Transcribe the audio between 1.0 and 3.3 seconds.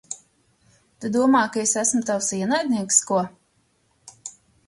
Tu domā, ka es esmu tavs ienaidnieks, ko?